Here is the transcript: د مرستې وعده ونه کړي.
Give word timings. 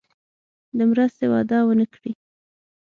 د 0.77 0.79
مرستې 0.91 1.25
وعده 1.31 1.57
ونه 1.67 1.85
کړي. 1.93 2.11